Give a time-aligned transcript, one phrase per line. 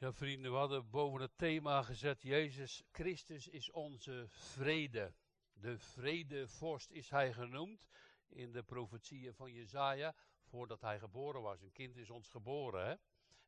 [0.00, 5.14] Ja, vrienden, we hadden boven het thema gezet: Jezus Christus is onze vrede.
[5.52, 7.88] De vredevorst is hij genoemd
[8.28, 11.62] in de profetieën van Jezaja, voordat hij geboren was.
[11.62, 12.94] Een kind is ons geboren, hè?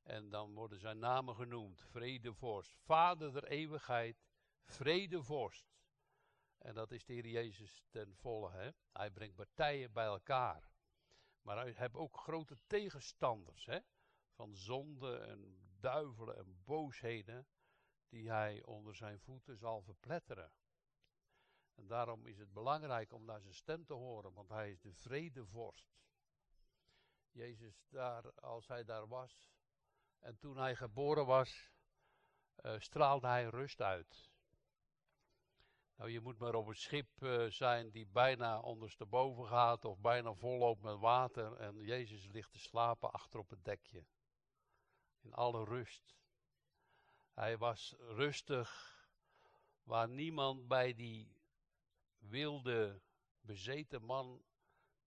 [0.02, 4.24] En dan worden zijn namen genoemd: vredevorst, Vader der eeuwigheid,
[4.64, 5.74] vredevorst.
[6.58, 8.70] En dat is de Heer Jezus ten volle, hè?
[8.92, 10.70] Hij brengt partijen bij elkaar.
[11.42, 13.78] Maar hij heeft ook grote tegenstanders, hè?
[14.30, 17.46] Van zonde en duivelen en boosheden
[18.08, 20.52] die hij onder zijn voeten zal verpletteren.
[21.74, 24.94] En daarom is het belangrijk om naar zijn stem te horen, want hij is de
[24.94, 25.90] vredevorst.
[27.30, 29.50] Jezus, daar, als hij daar was
[30.18, 31.70] en toen hij geboren was,
[32.62, 34.30] uh, straalde hij rust uit.
[35.96, 40.34] Nou, je moet maar op een schip uh, zijn die bijna ondersteboven gaat of bijna
[40.34, 44.06] volloopt met water en Jezus ligt te slapen achter op het dekje
[45.22, 46.16] in alle rust.
[47.34, 49.00] Hij was rustig,
[49.82, 51.36] waar niemand bij die
[52.18, 53.00] wilde,
[53.40, 54.42] bezeten man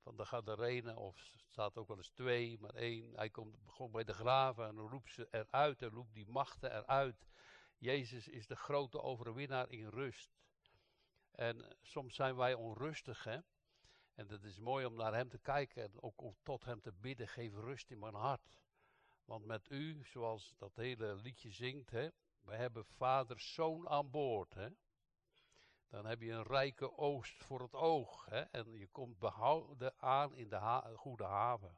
[0.02, 4.04] van de Gadarene, of staat ook wel eens twee, maar één, hij komt gewoon bij
[4.04, 7.28] de graven en roept ze eruit en roept die machten eruit.
[7.78, 10.30] Jezus is de grote overwinnaar in rust.
[11.32, 13.40] En soms zijn wij onrustig, hè.
[14.14, 17.28] En het is mooi om naar hem te kijken en ook tot hem te bidden,
[17.28, 18.60] geef rust in mijn hart.
[19.26, 22.10] Want met u, zoals dat hele liedje zingt, hè,
[22.42, 24.54] we hebben vader zoon aan boord.
[24.54, 24.70] Hè.
[25.90, 28.26] Dan heb je een rijke oost voor het oog.
[28.26, 31.78] Hè, en je komt behouden aan in de goede haven.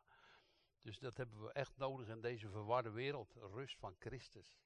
[0.82, 3.34] Dus dat hebben we echt nodig in deze verwarde wereld.
[3.34, 4.62] Rust van Christus.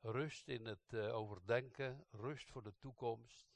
[0.00, 3.46] Rust in het uh, overdenken, rust voor de toekomst.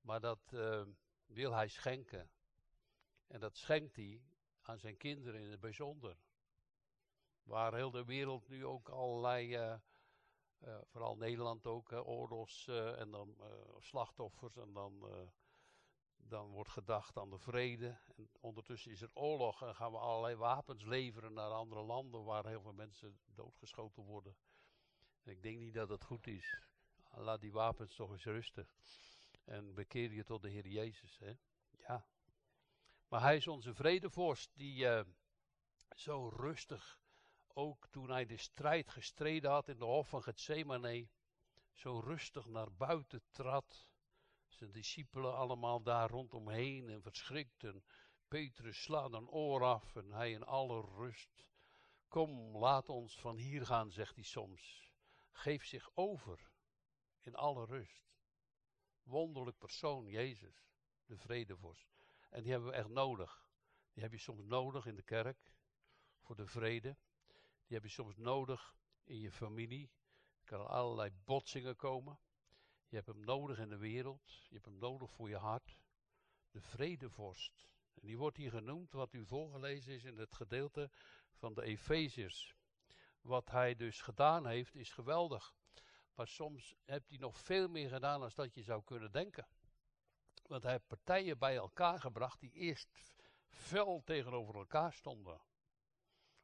[0.00, 0.82] Maar dat uh,
[1.26, 2.30] wil hij schenken.
[3.26, 4.22] En dat schenkt hij
[4.62, 6.16] aan zijn kinderen in het bijzonder.
[7.46, 9.78] Waar heel de wereld nu ook allerlei, uh,
[10.58, 13.36] uh, vooral Nederland ook, uh, oorlogs en dan
[13.78, 15.08] slachtoffers en dan,
[16.16, 17.98] dan wordt gedacht aan de vrede.
[18.16, 22.46] En ondertussen is er oorlog en gaan we allerlei wapens leveren naar andere landen waar
[22.46, 24.36] heel veel mensen doodgeschoten worden.
[25.22, 26.60] En ik denk niet dat het goed is.
[27.10, 28.68] Laat die wapens toch eens rusten.
[29.44, 31.18] En bekeer je tot de Heer Jezus.
[31.18, 31.32] Hè?
[31.70, 32.06] Ja.
[33.08, 35.04] Maar hij is onze vredevorst die
[35.94, 37.04] zo rustig
[37.56, 41.08] ook toen hij de strijd gestreden had in de hof van Gethsemane,
[41.72, 43.86] zo rustig naar buiten trad.
[44.48, 47.64] Zijn discipelen allemaal daar rondomheen en verschrikt.
[47.64, 47.84] En
[48.28, 51.50] Petrus slaat een oor af en hij in alle rust.
[52.08, 54.92] Kom, laat ons van hier gaan, zegt hij soms.
[55.30, 56.50] Geef zich over
[57.20, 58.02] in alle rust.
[59.02, 60.68] Wonderlijk persoon, Jezus,
[61.04, 61.94] de vredevorst.
[62.30, 63.50] En die hebben we echt nodig.
[63.92, 65.54] Die heb je soms nodig in de kerk
[66.20, 66.96] voor de vrede.
[67.66, 69.90] Die heb je soms nodig in je familie.
[70.40, 72.18] Er kan allerlei botsingen komen.
[72.88, 74.44] Je hebt hem nodig in de wereld.
[74.48, 75.78] Je hebt hem nodig voor je hart.
[76.50, 77.68] De vredevorst.
[77.94, 80.90] En die wordt hier genoemd, wat u voorgelezen is in het gedeelte
[81.32, 82.56] van de Efeziërs.
[83.20, 85.54] Wat hij dus gedaan heeft, is geweldig.
[86.14, 89.48] Maar soms heeft hij nog veel meer gedaan dan dat je zou kunnen denken.
[90.42, 92.88] Want hij heeft partijen bij elkaar gebracht die eerst
[93.48, 95.40] fel tegenover elkaar stonden.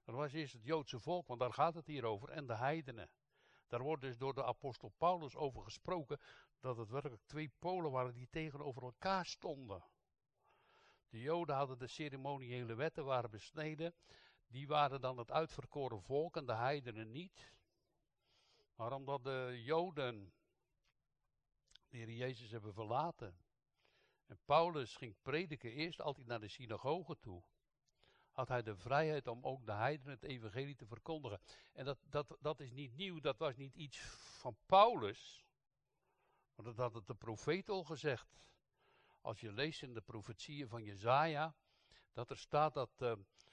[0.05, 3.11] Dat was eerst het Joodse volk, want daar gaat het hier over, en de heidenen.
[3.67, 6.21] Daar wordt dus door de apostel Paulus over gesproken
[6.61, 9.85] dat het werkelijk twee polen waren die tegenover elkaar stonden.
[11.09, 13.95] De Joden hadden de ceremoniële wetten, waren besneden.
[14.47, 17.53] Die waren dan het uitverkoren volk en de heidenen niet.
[18.75, 20.33] Maar omdat de Joden
[21.89, 23.37] de Heer Jezus hebben verlaten.
[24.27, 27.43] En Paulus ging prediken eerst altijd naar de synagoge toe
[28.33, 31.41] had hij de vrijheid om ook de heidenen het evangelie te verkondigen.
[31.73, 33.99] En dat, dat, dat is niet nieuw, dat was niet iets
[34.41, 35.45] van Paulus.
[36.55, 38.41] Maar dat had het de profeet al gezegd.
[39.21, 41.55] Als je leest in de profetieën van Jezaja,
[42.13, 43.13] dat er staat dat uh,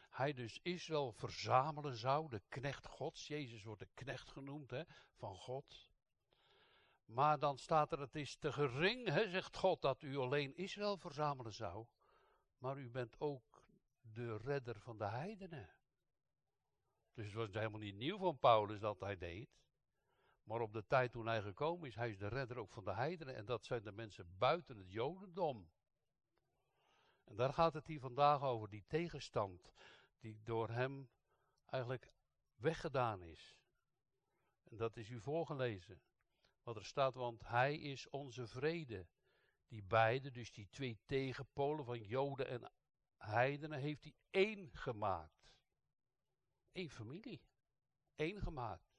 [0.10, 3.28] hij dus Israël verzamelen zou, de knecht gods.
[3.28, 5.90] Jezus wordt de knecht genoemd hè, van God.
[7.06, 11.54] Maar dan staat er, het is te gering, zegt God, dat u alleen Israël verzamelen
[11.54, 11.86] zou.
[12.58, 13.59] Maar u bent ook
[14.14, 15.70] de redder van de heidenen.
[17.14, 19.50] Dus het was helemaal niet nieuw van Paulus dat hij deed.
[20.44, 22.94] Maar op de tijd toen hij gekomen is, hij is de redder ook van de
[22.94, 23.36] heidenen.
[23.36, 25.72] En dat zijn de mensen buiten het jodendom.
[27.24, 29.72] En daar gaat het hier vandaag over, die tegenstand
[30.20, 31.10] die door hem
[31.66, 32.14] eigenlijk
[32.56, 33.58] weggedaan is.
[34.64, 36.02] En dat is u voorgelezen.
[36.64, 39.08] Wat er staat, want hij is onze vrede.
[39.68, 42.72] Die beide, dus die twee tegenpolen van Joden en
[43.20, 45.54] heidenen heeft hij één gemaakt.
[46.72, 47.42] Eén familie.
[48.16, 48.98] Eén gemaakt.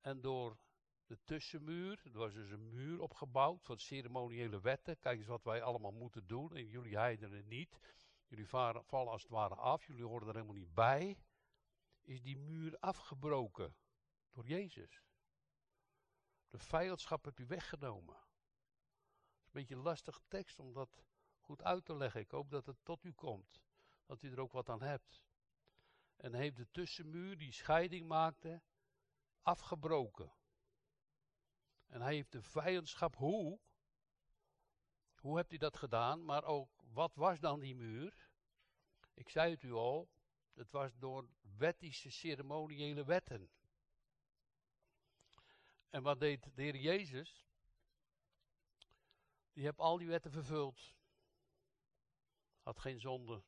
[0.00, 0.58] En door
[1.06, 4.98] de tussenmuur, er was dus een muur opgebouwd van ceremoniële wetten.
[4.98, 7.78] Kijk eens wat wij allemaal moeten doen en jullie heidenen niet.
[8.26, 11.18] Jullie vallen als het ware af, jullie horen er helemaal niet bij.
[12.00, 13.76] Is die muur afgebroken
[14.30, 15.02] door Jezus.
[16.48, 18.14] De vijandschap hebt u weggenomen.
[18.14, 18.26] Het
[19.40, 21.04] is een beetje een lastige tekst om dat
[21.50, 22.20] goed uit te leggen.
[22.20, 23.62] Ik hoop dat het tot u komt.
[24.06, 25.22] Dat u er ook wat aan hebt.
[26.16, 28.62] En heeft de tussenmuur die scheiding maakte
[29.42, 30.32] afgebroken.
[31.86, 33.60] En hij heeft de vijandschap, hoe?
[35.14, 36.24] Hoe hebt u dat gedaan?
[36.24, 38.30] Maar ook, wat was dan die muur?
[39.14, 40.10] Ik zei het u al,
[40.52, 43.50] het was door wettische ceremoniële wetten.
[45.88, 47.46] En wat deed de Heer Jezus?
[49.52, 50.98] Die heeft al die wetten vervuld.
[52.70, 53.42] Had geen zonde.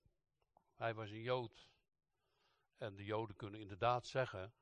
[0.74, 1.69] Hij was een Jood.
[2.76, 4.54] En de Joden kunnen inderdaad zeggen: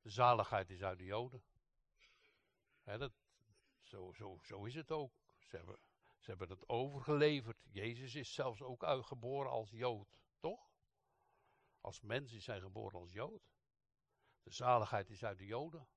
[0.00, 1.44] de zaligheid is uit de Joden.
[2.84, 3.12] dat,
[3.80, 5.12] zo, zo, zo is het ook.
[5.40, 5.78] Ze hebben,
[6.18, 7.56] ze hebben het overgeleverd.
[7.70, 10.08] Jezus is zelfs ook uitgeboren als Jood,
[10.38, 10.70] toch?
[11.80, 13.52] Als mens is hij geboren als Jood.
[14.42, 15.88] De zaligheid is uit de Joden.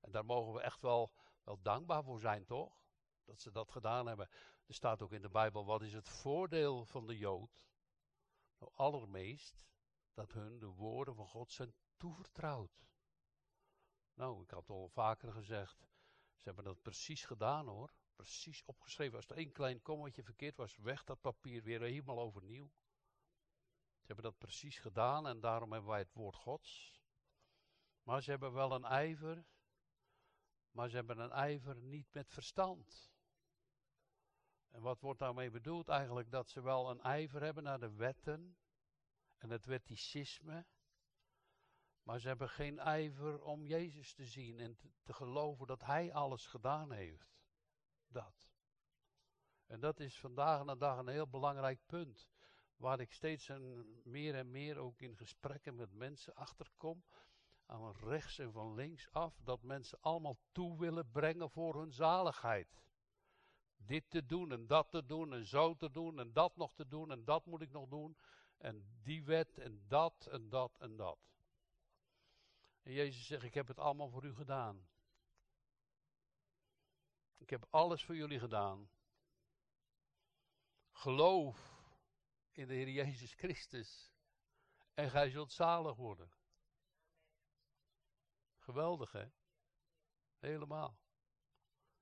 [0.00, 1.12] En daar mogen we echt wel,
[1.44, 2.80] wel dankbaar voor zijn, toch?
[3.24, 4.28] Dat ze dat gedaan hebben.
[4.66, 7.66] Er staat ook in de Bijbel, wat is het voordeel van de Jood?
[8.58, 9.62] Nou, allermeest
[10.12, 12.88] dat hun de woorden van God zijn toevertrouwd.
[14.14, 15.88] Nou, ik had al vaker gezegd,
[16.36, 17.92] ze hebben dat precies gedaan hoor.
[18.16, 19.16] Precies opgeschreven.
[19.16, 22.70] Als er één klein kommetje verkeerd was, weg dat papier weer helemaal overnieuw.
[24.00, 27.00] Ze hebben dat precies gedaan en daarom hebben wij het woord Gods.
[28.02, 29.46] Maar ze hebben wel een ijver,
[30.70, 33.12] maar ze hebben een ijver niet met verstand.
[34.70, 35.88] En wat wordt daarmee bedoeld?
[35.88, 38.56] Eigenlijk dat ze wel een ijver hebben naar de wetten
[39.36, 40.66] en het wetticisme.
[42.02, 46.46] Maar ze hebben geen ijver om Jezus te zien en te, geloven dat Hij alles
[46.46, 47.38] gedaan heeft.
[48.08, 48.50] Dat.
[49.66, 52.28] En dat is vandaag de dag een heel belangrijk punt.
[52.76, 57.04] Waar ik steeds een, meer en meer ook in gesprekken met mensen achterkom.
[57.66, 59.40] Aan rechts en van links af.
[59.44, 62.74] Dat mensen allemaal toe willen brengen voor hun zaligheid.
[63.86, 66.88] Dit te doen en dat te doen en zo te doen en dat nog te
[66.88, 68.16] doen en dat moet ik nog doen.
[68.58, 71.18] En die wet en dat en dat en dat.
[72.82, 74.88] En Jezus zegt, ik heb het allemaal voor u gedaan.
[77.36, 78.90] Ik heb alles voor jullie gedaan.
[80.90, 81.80] Geloof
[82.52, 84.12] in de Heer Jezus Christus.
[84.94, 86.32] En gij zult zalig worden.
[88.58, 89.28] Geweldig hè?
[90.38, 90.98] Helemaal.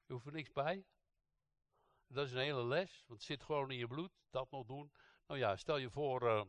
[0.06, 0.86] Je hoeft er niks bij.
[2.08, 4.12] Dat is een hele les, want het zit gewoon in je bloed.
[4.31, 4.93] Dat nog doen.
[5.26, 6.43] Nou ja, stel je voor, uh,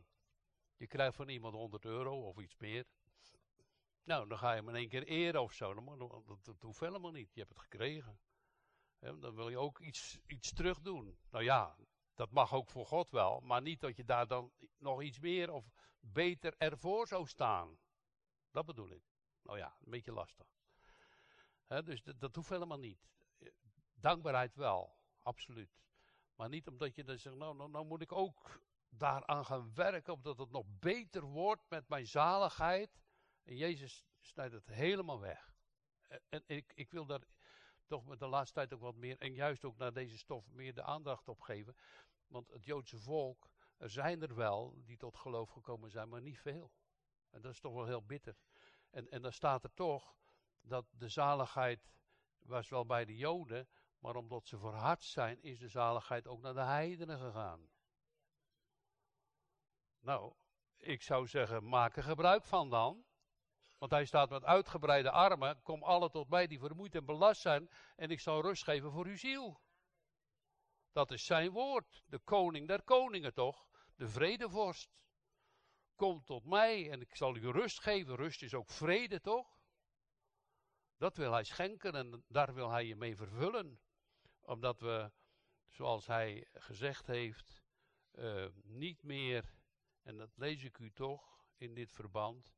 [0.76, 2.86] je krijgt van iemand 100 euro of iets meer.
[4.02, 5.74] Nou, dan ga je hem in één keer eren of zo.
[5.74, 7.34] Dat, dat, dat hoeft helemaal niet.
[7.34, 8.20] Je hebt het gekregen.
[8.98, 11.18] dan wil je ook iets, iets terug doen.
[11.30, 11.76] Nou ja,
[12.14, 13.40] dat mag ook voor God wel.
[13.40, 15.70] Maar niet dat je daar dan nog iets meer of
[16.00, 17.78] beter ervoor zou staan.
[18.50, 19.02] Dat bedoel ik.
[19.42, 20.46] Nou ja, een beetje lastig.
[21.84, 23.08] dus dat hoeft helemaal niet.
[23.94, 24.99] Dankbaarheid wel,
[25.30, 25.78] absoluut.
[26.34, 30.12] Maar niet omdat je dan zegt, nou, nou, nou moet ik ook daaraan gaan werken,
[30.12, 33.00] opdat het nog beter wordt met mijn zaligheid.
[33.42, 35.52] En Jezus snijdt het helemaal weg.
[36.28, 37.22] En ik, ik wil daar
[37.86, 40.74] toch met de laatste tijd ook wat meer, en juist ook naar deze stof, meer
[40.74, 41.76] de aandacht op geven.
[42.26, 46.38] Want het Joodse volk, er zijn er wel die tot geloof gekomen zijn, maar niet
[46.38, 46.72] veel.
[47.30, 48.36] En dat is toch wel heel bitter.
[48.90, 50.16] En, en dan staat er toch
[50.60, 51.90] dat de zaligheid
[52.38, 53.68] was wel bij de Joden,
[54.00, 57.70] maar omdat ze verhard zijn, is de zaligheid ook naar de heidenen gegaan.
[60.00, 60.34] Nou,
[60.76, 63.04] ik zou zeggen, maak er gebruik van dan.
[63.78, 65.62] Want hij staat met uitgebreide armen.
[65.62, 67.70] Kom alle tot mij die vermoeid en belast zijn.
[67.96, 69.60] En ik zal rust geven voor uw ziel.
[70.92, 72.02] Dat is zijn woord.
[72.06, 73.66] De koning der koningen toch?
[73.96, 74.90] De vredevorst.
[75.94, 78.16] Kom tot mij en ik zal u rust geven.
[78.16, 79.58] Rust is ook vrede toch?
[80.96, 83.80] Dat wil hij schenken en daar wil hij je mee vervullen.
[84.50, 85.12] Omdat we,
[85.68, 87.62] zoals hij gezegd heeft,
[88.12, 89.54] uh, niet meer
[90.02, 92.54] en dat lees ik u toch in dit verband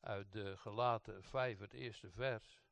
[0.00, 2.62] uit de gelaten 5, het eerste vers.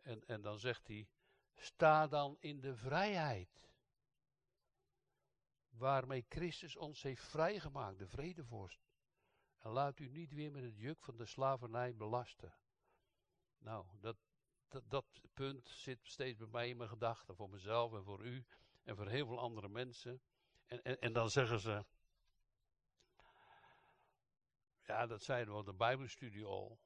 [0.00, 1.08] En, en dan zegt hij,
[1.54, 3.70] sta dan in de vrijheid.
[5.68, 8.88] Waarmee Christus ons heeft vrijgemaakt, de vredevorst.
[9.58, 12.54] En laat u niet weer met het juk van de slavernij belasten.
[13.58, 14.16] Nou, dat,
[14.84, 18.44] dat, punt zit steeds bij mij in mijn gedachten, voor mezelf en voor u
[18.82, 20.22] en voor heel veel andere mensen.
[20.66, 21.84] En, en, en dan zeggen ze,
[24.82, 26.80] ja, dat zeiden we op de Bijbelstudie al.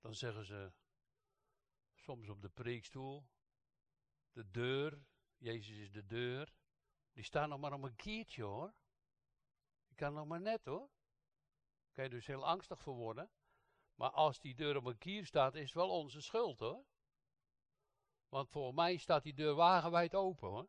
[0.00, 0.72] Dan zeggen ze,
[1.94, 3.26] soms op de preekstoel.
[4.32, 5.04] De deur,
[5.36, 6.54] Jezus is de deur.
[7.12, 8.74] Die staan nog maar om een kiertje hoor.
[9.86, 10.90] Die kan nog maar net hoor.
[11.80, 13.30] Daar kan je dus heel angstig voor worden.
[14.00, 16.84] Maar als die deur op een kier staat, is het wel onze schuld hoor.
[18.28, 20.68] Want voor mij staat die deur wagenwijd open hoor.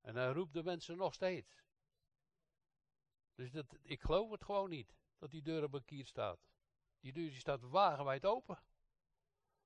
[0.00, 1.64] En hij roept de mensen nog steeds.
[3.34, 6.40] Dus dat, ik geloof het gewoon niet, dat die deur op een kier staat.
[7.00, 8.62] Die deur die staat wagenwijd open.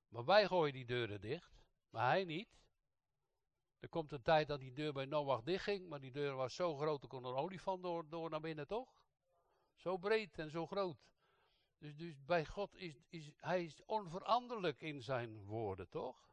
[0.07, 2.61] Maar wij gooien die deuren dicht, maar hij niet.
[3.79, 6.55] Er komt een tijd dat die deur bij Noach dicht ging, maar die deur was
[6.55, 9.03] zo groot, er kon een olifant door, door naar binnen, toch?
[9.75, 11.11] Zo breed en zo groot.
[11.83, 16.31] Dus, dus bij God is, is hij is onveranderlijk in zijn woorden, toch?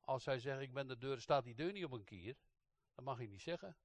[0.00, 2.36] Als hij zegt, ik ben de deur, staat die deur niet op een kier,
[2.94, 3.76] dan mag hij niet zeggen.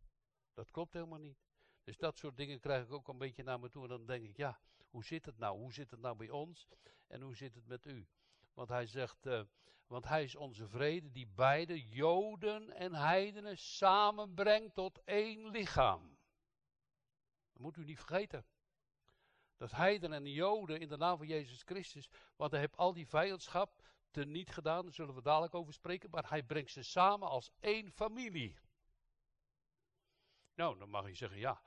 [0.53, 1.37] Dat klopt helemaal niet.
[1.83, 3.83] Dus dat soort dingen krijg ik ook een beetje naar me toe.
[3.83, 4.59] En dan denk ik, ja,
[4.89, 5.57] hoe zit het nou?
[5.57, 6.67] Hoe zit het nou bij ons?
[7.07, 8.07] En hoe zit het met u?
[8.53, 9.41] Want hij zegt, uh,
[9.87, 16.17] want hij is onze vrede die beide Joden en heidenen samenbrengt tot één lichaam.
[17.53, 18.45] Dat moet u niet vergeten.
[19.57, 23.07] Dat heidenen en Joden in de naam van Jezus Christus, want hij heeft al die
[23.07, 23.81] vijandschap
[24.25, 27.91] niet gedaan, daar zullen we dadelijk over spreken, maar hij brengt ze samen als één
[27.91, 28.55] familie.
[30.53, 31.61] Nou, dan mag je zeggen, ja,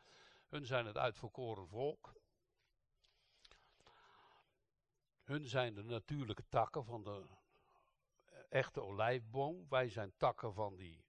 [0.49, 2.13] hun zijn het uitverkoren volk.
[5.23, 7.27] Hun zijn de natuurlijke takken van de
[8.49, 9.69] echte olijfboom.
[9.69, 11.05] Wij zijn takken van die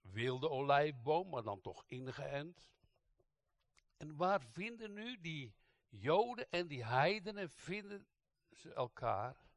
[0.00, 2.70] wilde olijfboom, maar dan toch ingeënt.
[3.96, 5.54] En waar vinden nu die
[5.90, 8.06] Joden en die heidenen vinden
[8.50, 9.48] ze elkaar?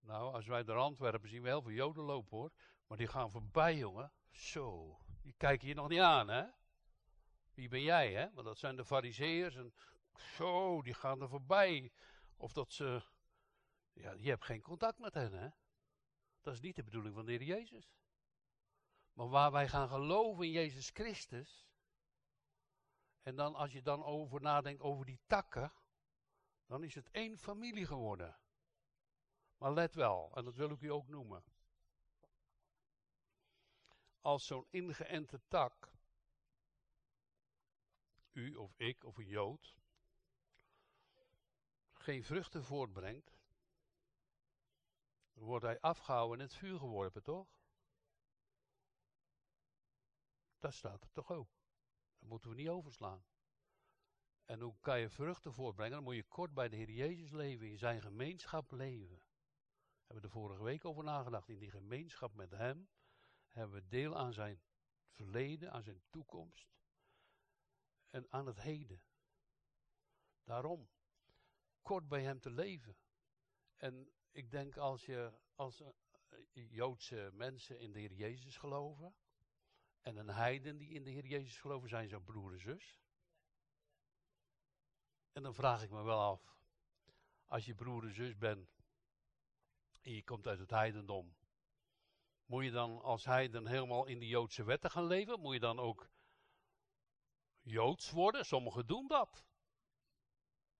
[0.00, 2.52] Nou, als wij naar Antwerpen zien we heel veel Joden lopen hoor.
[2.86, 4.12] Maar die gaan voorbij, jongen.
[4.30, 6.44] Zo, die kijken je nog niet aan, hè?
[7.54, 8.32] Wie ben jij, hè?
[8.32, 9.56] Want dat zijn de fariseërs
[10.16, 11.92] zo, die gaan er voorbij.
[12.36, 13.02] Of dat ze,
[13.92, 15.48] ja, je hebt geen contact met hen, hè?
[16.40, 17.92] Dat is niet de bedoeling van de Heer Jezus.
[19.12, 21.69] Maar waar wij gaan geloven in Jezus Christus.
[23.22, 25.72] En dan als je dan over nadenkt over die takken,
[26.66, 28.38] dan is het één familie geworden.
[29.56, 31.44] Maar let wel, en dat wil ik u ook noemen.
[34.20, 35.92] Als zo'n ingeënte tak,
[38.32, 39.76] u of ik of een Jood,
[41.92, 43.38] geen vruchten voortbrengt,
[45.32, 47.48] wordt hij afgehouden en in het vuur geworpen, toch?
[50.58, 51.59] Dat staat er toch ook.
[52.20, 53.24] Dat moeten we niet overslaan.
[54.44, 55.94] En hoe kan je vruchten voortbrengen?
[55.94, 59.22] Dan moet je kort bij de Heer Jezus leven, in zijn gemeenschap leven
[60.12, 61.48] hebben we de vorige week over nagedacht.
[61.48, 62.88] In die gemeenschap met Hem
[63.48, 64.62] hebben we deel aan zijn
[65.08, 66.68] verleden, aan zijn toekomst
[68.06, 69.02] en aan het heden.
[70.44, 70.88] Daarom,
[71.82, 72.96] kort bij Hem te leven.
[73.76, 75.82] En ik denk als je als
[76.52, 79.14] Joodse mensen in de Heer Jezus geloven
[80.00, 83.00] en een heiden die in de Heer Jezus geloven, zijn zo'n broer en zus.
[85.32, 86.56] En dan vraag ik me wel af,
[87.46, 88.78] als je broer en zus bent,
[90.00, 91.36] en je komt uit het heidendom.
[92.44, 95.40] Moet je dan als heiden helemaal in de Joodse wetten gaan leven?
[95.40, 96.10] Moet je dan ook
[97.60, 98.46] Joods worden?
[98.46, 99.44] Sommigen doen dat.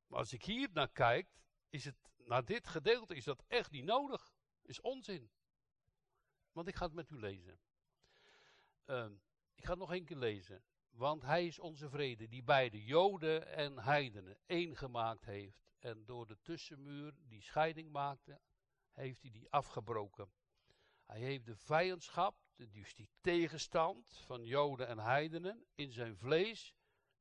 [0.07, 1.29] Maar als ik hier naar kijk,
[1.69, 4.33] is het, naar dit gedeelte is dat echt niet nodig.
[4.63, 5.31] Is onzin.
[6.53, 7.61] Want ik ga het met u lezen.
[8.91, 9.07] Uh,
[9.55, 10.63] ik ga het nog één keer lezen.
[10.91, 15.71] Want hij is onze vrede, die beide Joden en heidenen één gemaakt heeft.
[15.79, 18.41] En door de tussenmuur die scheiding maakte,
[18.93, 20.33] heeft hij die afgebroken.
[21.07, 26.75] Hij heeft de vijandschap, dus die tegenstand van Joden en heidenen in zijn vlees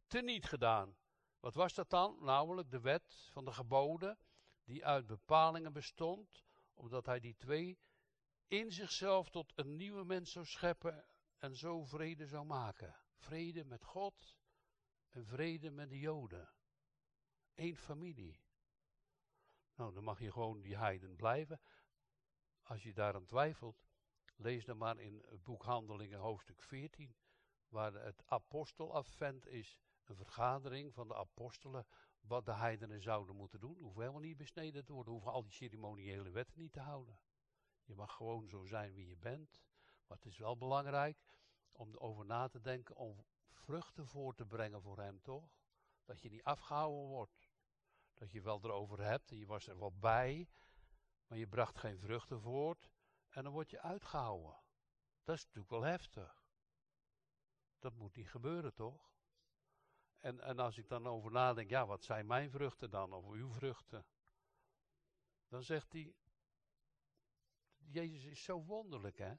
[0.07, 0.97] teniet gedaan.
[1.39, 2.17] Wat was dat dan?
[2.23, 4.17] Namelijk de wet van de geboden,
[4.63, 7.79] die uit bepalingen bestond, omdat hij die twee
[8.47, 11.05] in zichzelf tot een nieuwe mens zou scheppen
[11.39, 12.95] en zo vrede zou maken.
[13.15, 14.37] Vrede met God
[15.09, 16.49] en vrede met de Joden.
[17.55, 18.39] Eén familie.
[19.75, 21.61] Nou, dan mag je gewoon die heiden blijven.
[22.61, 23.85] Als je daaraan twijfelt,
[24.35, 27.15] lees dan maar in het boek Handelingen hoofdstuk 14,
[27.67, 31.87] waar het aposteladvent is, een vergadering van de apostelen,
[32.21, 33.79] wat de heidenen zouden moeten doen.
[33.79, 37.19] Hoeven helemaal niet besneden te worden, hoeven al die ceremoniële wetten niet te houden.
[37.83, 39.61] Je mag gewoon zo zijn wie je bent,
[40.09, 41.17] maar het is wel belangrijk
[41.71, 45.49] om erover na te denken om vruchten voor te brengen voor hem, toch?
[46.05, 47.49] Dat je niet afgehouden wordt
[48.19, 50.49] dat je wel erover hebt en je was er wel bij,
[51.27, 52.91] maar je bracht geen vruchten voort
[53.29, 54.61] en dan word je uitgehouden.
[55.23, 56.43] Dat is natuurlijk wel heftig.
[57.79, 59.11] Dat moet niet gebeuren, toch?
[60.17, 63.51] En, en als ik dan over nadenk, ja, wat zijn mijn vruchten dan, of uw
[63.51, 64.05] vruchten?
[65.47, 66.15] Dan zegt hij,
[67.77, 69.33] Jezus is zo wonderlijk hè.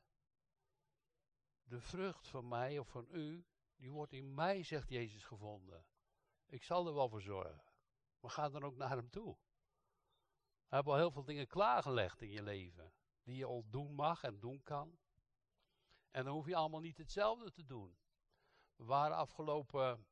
[1.70, 3.46] De vrucht van mij of van u,
[3.76, 5.84] die wordt in mij, zegt Jezus, gevonden.
[6.46, 7.62] Ik zal er wel voor zorgen.
[8.20, 9.36] Maar ga dan ook naar hem toe.
[10.66, 12.92] Hij heeft al heel veel dingen klaargelegd in je leven.
[13.22, 14.98] Die je al doen mag en doen kan.
[16.10, 17.98] En dan hoef je allemaal niet hetzelfde te doen.
[18.76, 20.06] We waren afgelopen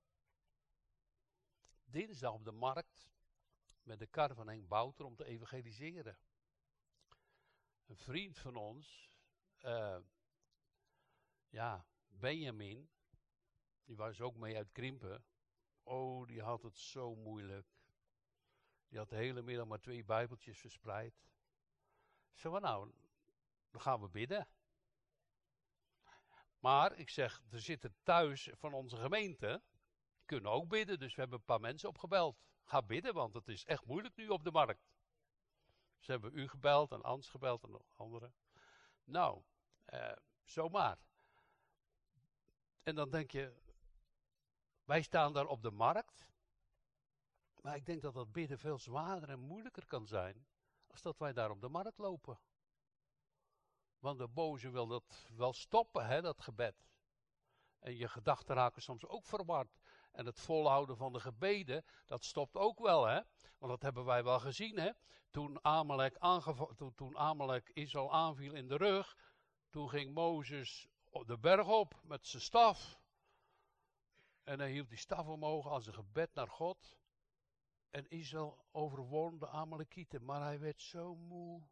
[1.85, 3.11] dinsdag op de markt
[3.83, 6.19] met de kar van Henk Bouter om te evangeliseren.
[7.87, 9.17] Een vriend van ons,
[9.61, 9.99] uh,
[11.49, 12.91] ja, Benjamin,
[13.85, 15.25] die was ook mee uit Krimpen.
[15.83, 17.67] Oh, die had het zo moeilijk.
[18.89, 21.15] Die had de hele middag maar twee bijbeltjes verspreid.
[22.35, 22.93] Zo van nou,
[23.71, 24.49] dan gaan we bidden.
[26.59, 29.63] Maar ik zeg, er zitten thuis van onze gemeente,
[30.25, 30.99] kunnen ook bidden.
[30.99, 32.39] Dus we hebben een paar mensen opgebeld.
[32.63, 34.91] Ga bidden, want het is echt moeilijk nu op de markt.
[35.99, 38.35] Ze hebben u gebeld en Ans gebeld en nog anderen.
[39.05, 39.43] Nou,
[39.85, 41.08] eh, zomaar.
[42.89, 43.53] En dan denk je,
[44.85, 46.29] wij staan daar op de markt.
[47.61, 50.47] Maar ik denk dat dat bidden veel zwaarder en moeilijker kan zijn.
[50.87, 52.41] Als dat wij daar op de markt lopen.
[53.99, 56.89] Want de boze wil dat wel stoppen, hè, dat gebed.
[57.79, 59.79] En je gedachten raken soms ook verward.
[60.13, 63.21] En het volhouden van de gebeden, dat stopt ook wel, hè.
[63.59, 64.91] Want dat hebben wij wel gezien, hè.
[65.31, 66.19] Toen Amalek,
[66.77, 69.17] toen, toen Amalek Israël aanviel in de rug,
[69.71, 73.01] toen ging Mozes de berg op met zijn staf.
[74.45, 76.97] En hij hield die staf omhoog als een gebed naar God.
[77.91, 81.69] En Israël overwon de Amalekieten, maar hij werd zo moe.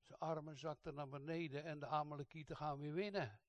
[0.00, 3.40] Zijn armen zakten naar beneden en de Amalekieten gaan weer winnen.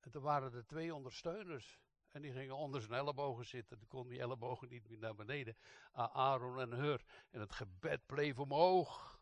[0.00, 1.80] En toen waren er twee ondersteuners.
[2.08, 3.78] En die gingen onder zijn ellebogen zitten.
[3.78, 5.56] Toen kon die ellebogen niet meer naar beneden.
[5.92, 7.04] Aaron en Hur.
[7.30, 9.19] En het gebed bleef omhoog.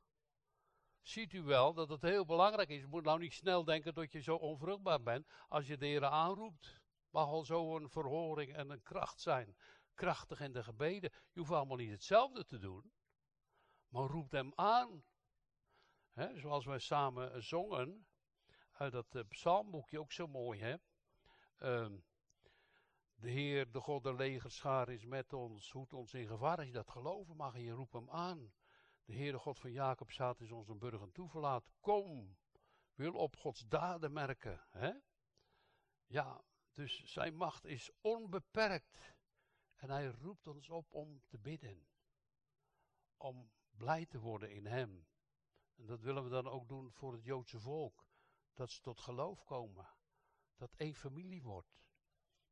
[1.09, 2.81] Ziet u wel dat het heel belangrijk is.
[2.81, 5.27] Je moet nou niet snel denken dat je zo onvruchtbaar bent.
[5.49, 6.81] Als je de Heer aanroept.
[7.11, 9.57] Mag al zo een verhoring en een kracht zijn.
[9.95, 11.11] Krachtig in de gebeden.
[11.33, 12.93] Je hoeft allemaal niet hetzelfde te doen.
[13.89, 15.05] Maar roept hem aan.
[16.35, 18.07] Zoals wij samen zongen.
[18.73, 20.77] Uit dat uh, psalmboekje ook zo mooi hè.
[21.59, 21.99] Uh,
[23.15, 26.57] de Heer, de God der legerschaar is met ons, hoedt ons in gevaar.
[26.57, 28.53] Als je dat geloven mag je roept hem aan.
[29.09, 31.71] De Heere God van Jacob staat is ons een toeverlaat.
[31.81, 32.37] Kom,
[32.95, 34.67] wil op Gods daden merken.
[34.71, 34.93] Hè?
[36.07, 39.17] Ja, dus zijn macht is onbeperkt.
[39.75, 41.87] En hij roept ons op om te bidden.
[43.17, 45.07] Om blij te worden in hem.
[45.75, 48.07] En dat willen we dan ook doen voor het Joodse volk.
[48.55, 49.89] Dat ze tot geloof komen.
[50.57, 51.83] Dat één familie wordt.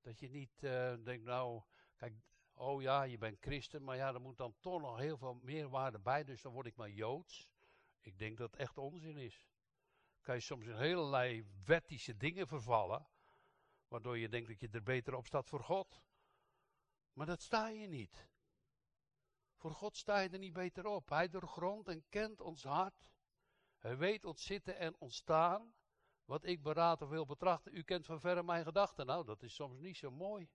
[0.00, 1.62] Dat je niet uh, denkt, nou,
[1.96, 2.14] kijk,
[2.56, 5.98] oh ja, je bent christen, maar ja, er moet dan toch nog heel veel meerwaarde
[5.98, 7.48] bij, dus dan word ik maar joods.
[8.00, 9.48] Ik denk dat het echt onzin is.
[10.20, 13.08] Kan je soms in allerlei wettische dingen vervallen,
[13.88, 16.02] waardoor je denkt dat je er beter op staat voor God.
[17.12, 18.28] Maar dat sta je niet.
[19.54, 21.08] Voor God sta je er niet beter op.
[21.08, 23.10] Hij doorgrondt en kent ons hart.
[23.78, 25.74] Hij weet ons zitten en ontstaan.
[26.24, 29.06] Wat ik beraad of wil betrachten, u kent van verre mijn gedachten.
[29.06, 30.48] Nou, dat is soms niet zo mooi.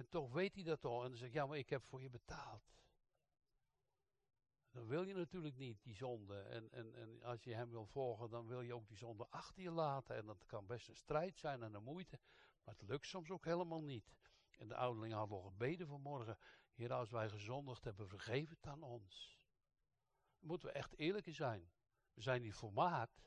[0.00, 1.02] En toch weet hij dat al.
[1.02, 2.72] En dan zegt, ja, maar ik heb voor je betaald.
[4.70, 6.40] Dan wil je natuurlijk niet die zonde.
[6.40, 9.62] En, en, en als je hem wil volgen, dan wil je ook die zonde achter
[9.62, 10.16] je laten.
[10.16, 12.20] En dat kan best een strijd zijn en een moeite.
[12.64, 14.12] Maar het lukt soms ook helemaal niet.
[14.58, 16.38] En de ouderling had al gebeden vanmorgen.
[16.72, 19.40] Heer, als wij gezondigd hebben, vergeef het aan ons.
[20.38, 21.72] Dan moeten we echt eerlijk zijn.
[22.12, 23.22] We zijn niet volmaakt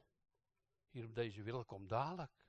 [0.89, 2.42] hier op deze wereld komt dadelijk.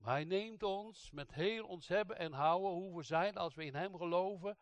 [0.00, 3.64] Maar hij neemt ons met heel ons hebben en houden, hoe we zijn als we
[3.64, 4.58] in hem geloven,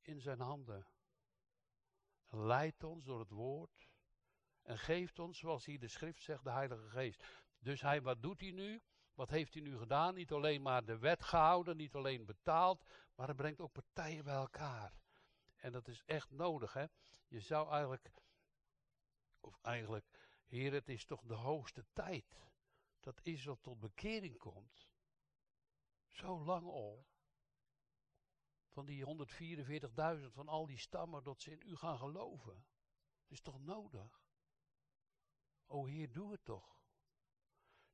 [0.00, 0.86] in zijn handen.
[2.28, 3.88] En leidt ons door het woord.
[4.62, 7.24] En geeft ons, zoals hier de schrift zegt, de Heilige Geest.
[7.58, 8.82] Dus hij, wat doet hij nu?
[9.14, 10.14] Wat heeft hij nu gedaan?
[10.14, 14.34] Niet alleen maar de wet gehouden, niet alleen betaald, maar hij brengt ook partijen bij
[14.34, 14.94] elkaar.
[15.56, 16.84] En dat is echt nodig, hè?
[17.28, 18.10] Je zou eigenlijk,
[19.40, 20.06] of eigenlijk,
[20.46, 22.36] Heer, het is toch de hoogste tijd
[23.02, 24.90] dat Israël tot bekering komt.
[26.08, 27.06] Zo lang al.
[28.68, 29.04] Van die
[30.18, 32.54] 144.000 van al die stammen dat ze in u gaan geloven.
[33.22, 34.24] Het is toch nodig?
[35.66, 36.80] O Heer, doe het toch.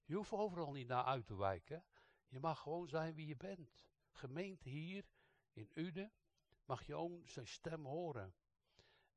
[0.05, 1.85] Je hoeft overal niet naar uit te wijken.
[2.27, 3.83] Je mag gewoon zijn wie je bent.
[4.11, 5.09] Gemeente hier
[5.53, 6.13] in Uden
[6.65, 8.35] mag je ook zijn stem horen.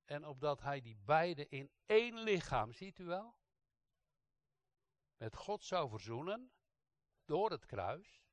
[0.05, 3.40] En opdat hij die beide in één lichaam, ziet u wel?
[5.21, 6.51] Met God zou verzoenen
[7.25, 8.23] door het kruis,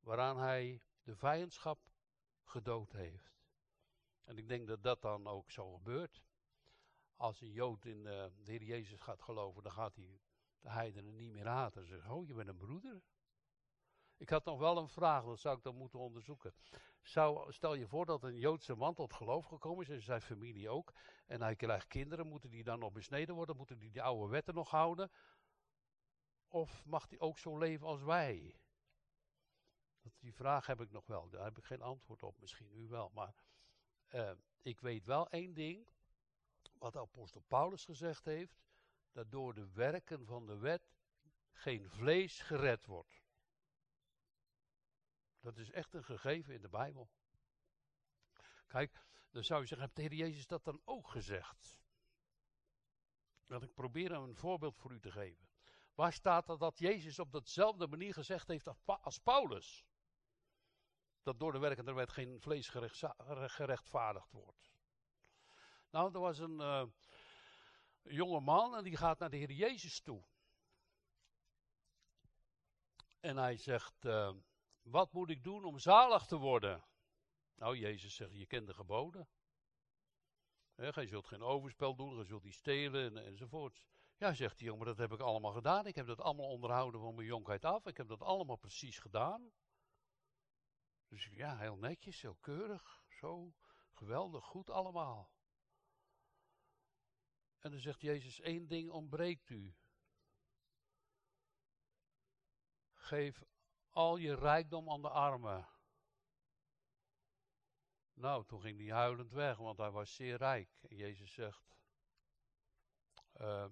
[0.00, 1.78] waaraan hij de vijandschap
[2.44, 3.42] gedood heeft.
[4.24, 6.22] En ik denk dat dat dan ook zo gebeurt.
[7.16, 10.20] als een Jood in uh, de Heer Jezus gaat geloven, dan gaat hij
[10.60, 11.80] de heidenen niet meer haten.
[11.80, 13.02] En zegt, oh, je bent een broeder.
[14.22, 16.54] Ik had nog wel een vraag, dat zou ik dan moeten onderzoeken.
[17.02, 20.68] Zou, stel je voor dat een Joodse man tot geloof gekomen is en zijn familie
[20.68, 20.92] ook.
[21.26, 23.56] En hij krijgt kinderen, moeten die dan nog besneden worden?
[23.56, 25.10] Moeten die die oude wetten nog houden?
[26.52, 28.60] Of mag hij ook zo leven als wij?
[30.00, 31.28] Dat, die vraag heb ik nog wel.
[31.28, 32.40] Daar heb ik geen antwoord op.
[32.40, 33.10] Misschien u wel.
[33.14, 33.34] Maar
[34.10, 35.86] uh, ik weet wel één ding.
[36.72, 38.62] Wat apostel Paulus gezegd heeft.
[39.12, 40.94] Dat door de werken van de wet
[41.52, 43.22] geen vlees gered wordt.
[45.40, 47.10] Dat is echt een gegeven in de Bijbel.
[48.66, 51.80] Kijk, dan zou je zeggen, heeft de Heer Jezus dat dan ook gezegd?
[53.46, 55.50] Dat ik probeer een voorbeeld voor u te geven.
[55.94, 59.86] Waar staat er dat Jezus op datzelfde manier gezegd heeft als Paulus?
[61.22, 62.68] Dat door de werken der wet geen vlees
[63.46, 64.72] gerechtvaardigd wordt.
[65.90, 66.84] Nou, er was een uh,
[68.02, 70.24] jonge man en die gaat naar de Heer Jezus toe.
[73.20, 74.34] En hij zegt, uh,
[74.82, 76.84] wat moet ik doen om zalig te worden?
[77.54, 79.28] Nou, Jezus zegt, je kent de geboden.
[80.74, 83.82] je zult geen overspel doen, je zult niet stelen en, enzovoorts.
[84.22, 85.86] Ja, zegt die jongen, dat heb ik allemaal gedaan.
[85.86, 87.86] Ik heb dat allemaal onderhouden van mijn jonkheid af.
[87.86, 89.52] Ik heb dat allemaal precies gedaan.
[91.08, 93.54] Dus ja, heel netjes, heel keurig, zo.
[93.92, 95.32] Geweldig, goed allemaal.
[97.58, 99.76] En dan zegt Jezus, één ding ontbreekt u.
[102.92, 103.42] Geef
[103.88, 105.68] al je rijkdom aan de armen.
[108.12, 110.78] Nou, toen ging hij huilend weg, want hij was zeer rijk.
[110.82, 111.76] En Jezus zegt,
[113.36, 113.66] uh,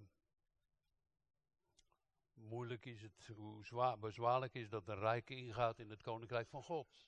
[2.41, 6.63] moeilijk is het, hoe zwaar, bezwaarlijk is dat de rijke ingaat in het koninkrijk van
[6.63, 7.07] God.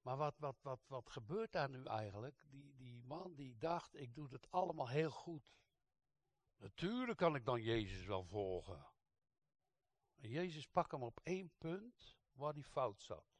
[0.00, 2.44] Maar wat, wat, wat, wat gebeurt daar nu eigenlijk?
[2.48, 5.54] Die, die man die dacht, ik doe het allemaal heel goed.
[6.56, 8.86] Natuurlijk kan ik dan Jezus wel volgen.
[10.16, 13.38] En Jezus pakt hem op één punt waar hij fout zat.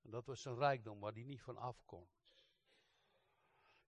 [0.00, 2.08] En dat was zijn rijkdom, waar hij niet van af kon.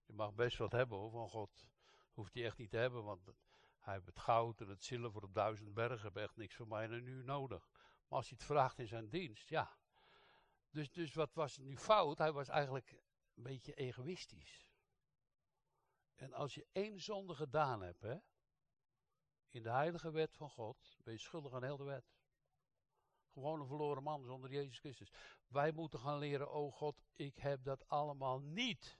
[0.05, 1.67] Je mag best wat hebben van God.
[2.13, 3.33] Hoeft hij echt niet te hebben, want
[3.81, 6.01] hij heeft het goud en het zilver op duizend bergen.
[6.01, 7.69] Heeft echt niks van mij en nu nodig.
[8.07, 9.77] Maar als hij het vraagt in zijn dienst, ja.
[10.69, 12.17] Dus, dus wat was nu fout?
[12.17, 12.91] Hij was eigenlijk
[13.35, 14.69] een beetje egoïstisch.
[16.15, 18.17] En als je één zonde gedaan hebt, hè,
[19.49, 22.13] in de heilige wet van God ben je schuldig aan heel de wet.
[23.33, 25.11] Gewoon een verloren man zonder Jezus Christus.
[25.47, 28.99] Wij moeten gaan leren, oh God, ik heb dat allemaal niet.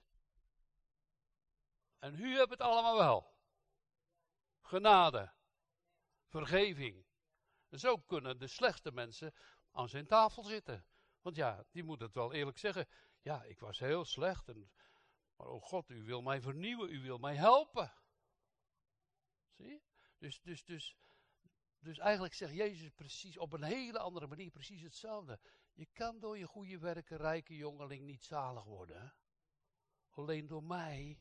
[1.98, 3.31] En u hebt het allemaal wel.
[4.72, 5.32] Genade.
[6.26, 7.06] Vergeving.
[7.68, 9.34] En zo kunnen de slechte mensen
[9.70, 10.86] aan zijn tafel zitten.
[11.20, 12.88] Want ja, die moet het wel eerlijk zeggen.
[13.22, 14.48] Ja, ik was heel slecht.
[14.48, 14.70] En,
[15.36, 16.92] maar oh God, u wil mij vernieuwen.
[16.92, 17.92] U wil mij helpen.
[19.56, 19.82] Zie
[20.18, 20.96] dus, dus, dus,
[21.78, 25.40] dus eigenlijk zegt Jezus precies op een hele andere manier precies hetzelfde.
[25.72, 29.14] Je kan door je goede werken, rijke jongeling, niet zalig worden.
[30.10, 31.18] Alleen door mij.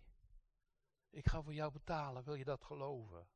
[1.09, 3.29] Ik ga voor jou betalen, wil je dat geloven?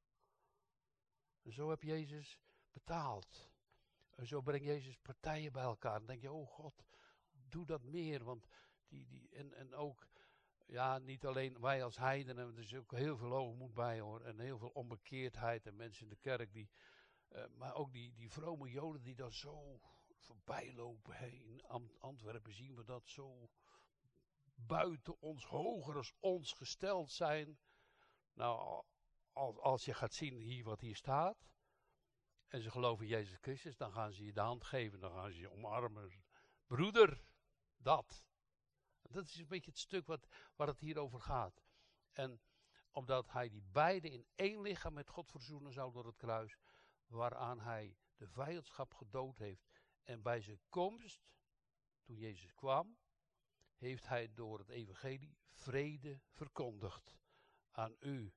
[1.45, 2.39] En zo heb Jezus
[2.71, 3.49] betaald.
[4.15, 5.97] En zo brengt Jezus partijen bij elkaar.
[5.97, 6.83] Dan denk je, oh God,
[7.31, 8.23] doe dat meer.
[8.23, 8.47] Want
[8.87, 10.07] die, die, en, en ook
[10.65, 14.21] ja, niet alleen wij als heidenen, er is ook heel veel hoogmoed bij hoor.
[14.21, 16.69] En heel veel onbekeerdheid en mensen in de kerk die.
[17.29, 19.79] Uh, maar ook die, die vrome joden die daar zo
[20.15, 21.31] voorbij lopen.
[21.31, 21.63] In
[21.99, 23.49] Antwerpen zien we dat zo
[24.55, 27.59] buiten ons, hoger als ons gesteld zijn.
[28.33, 28.83] Nou,
[29.35, 31.47] als, als je gaat zien hier wat hier staat.
[32.47, 35.39] En ze geloven Jezus Christus, dan gaan ze je de hand geven, dan gaan ze
[35.39, 36.23] je omarmen.
[36.65, 37.23] Broeder,
[37.77, 38.25] dat.
[39.01, 41.61] Dat is een beetje het stuk wat, waar het hier over gaat.
[42.11, 42.41] En
[42.91, 46.57] omdat hij die beide in één lichaam met God verzoenen zou door het kruis,
[47.05, 49.65] waaraan hij de vijandschap gedood heeft.
[50.03, 51.27] En bij zijn komst,
[52.01, 52.97] toen Jezus kwam,
[53.75, 57.17] heeft hij door het evangelie vrede verkondigd
[57.71, 58.33] aan u,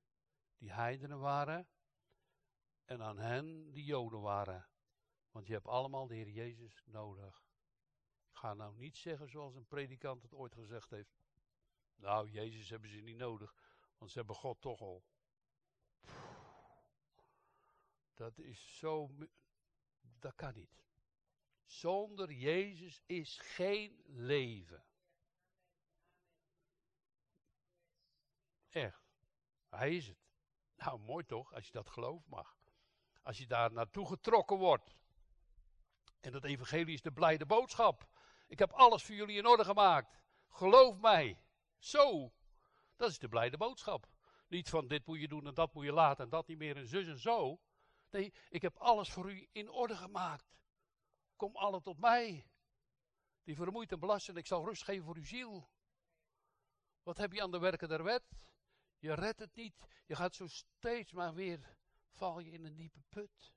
[0.58, 1.68] die heidenen waren,
[2.84, 4.68] en aan hen die joden waren.
[5.30, 7.44] Want je hebt allemaal de Heer Jezus nodig.
[8.30, 11.20] Ga nou niet zeggen zoals een predikant het ooit gezegd heeft.
[11.96, 13.54] Nou, Jezus hebben ze niet nodig,
[13.98, 15.04] want ze hebben God toch al.
[18.14, 19.10] Dat is zo.
[20.00, 20.82] Dat kan niet.
[21.64, 24.84] Zonder Jezus is geen leven.
[28.68, 29.16] Echt.
[29.68, 30.27] Hij is het.
[30.78, 32.56] Nou, mooi toch, als je dat geloof mag.
[33.22, 34.96] Als je daar naartoe getrokken wordt.
[36.20, 38.08] En dat evangelie is de blijde boodschap.
[38.46, 40.20] Ik heb alles voor jullie in orde gemaakt.
[40.48, 41.42] Geloof mij.
[41.78, 42.32] Zo.
[42.96, 44.06] Dat is de blijde boodschap.
[44.48, 46.76] Niet van dit moet je doen en dat moet je laten en dat niet meer
[46.76, 47.60] en zus en zo.
[48.10, 50.56] Nee, ik heb alles voor u in orde gemaakt.
[51.36, 52.46] Kom alle tot mij.
[53.44, 55.68] Die vermoeid en belast en ik zal rust geven voor uw ziel.
[57.02, 58.22] Wat heb je aan de werken der wet?
[58.98, 59.87] Je redt het niet.
[60.06, 61.76] Je gaat zo steeds maar weer,
[62.11, 63.52] val je in een diepe put.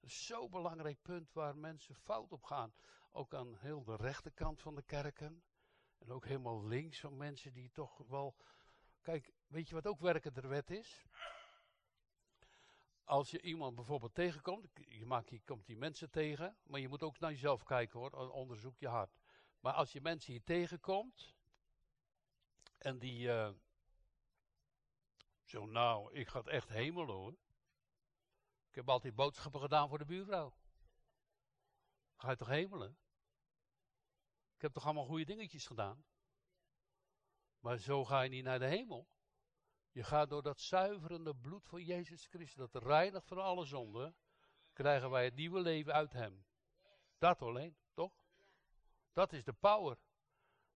[0.00, 2.74] Dat zo'n belangrijk punt waar mensen fout op gaan.
[3.10, 5.42] Ook aan heel de rechterkant van de kerken.
[5.98, 8.36] En ook helemaal links van mensen die toch wel.
[9.00, 11.06] Kijk, weet je wat ook werken der wet is?
[13.04, 17.02] Als je iemand bijvoorbeeld tegenkomt, je, maakt, je komt die mensen tegen, maar je moet
[17.02, 19.18] ook naar jezelf kijken hoor, onderzoek je hart.
[19.60, 21.34] Maar als je mensen hier tegenkomt
[22.78, 23.50] en die uh,
[25.48, 27.32] zo nou, ik ga het echt hemelen hoor.
[28.68, 30.54] Ik heb altijd boodschappen gedaan voor de buurvrouw.
[32.16, 32.98] Ga je toch hemelen?
[34.54, 36.04] Ik heb toch allemaal goede dingetjes gedaan?
[37.58, 39.08] Maar zo ga je niet naar de hemel.
[39.90, 44.16] Je gaat door dat zuiverende bloed van Jezus Christus, dat reinigt van alle zonden,
[44.72, 46.46] krijgen wij het nieuwe leven uit Hem.
[47.18, 48.24] Dat alleen, toch?
[49.12, 49.98] Dat is de power.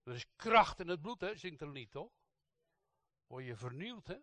[0.02, 1.36] Er is kracht in het bloed, hè?
[1.36, 2.12] zingt er niet, toch?
[3.26, 4.18] Word je vernieuwd, hè?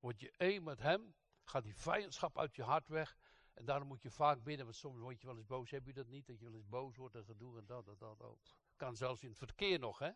[0.00, 3.18] Word je één met Hem, gaat die vijandschap uit je hart weg.
[3.54, 5.70] En daarom moet je vaak bidden, want soms word je wel eens boos.
[5.70, 6.26] Heb je dat niet?
[6.26, 8.18] Dat je wel eens boos wordt en gedoe en dat, dat, dat.
[8.18, 8.56] dat.
[8.76, 10.10] Kan zelfs in het verkeer nog, hè?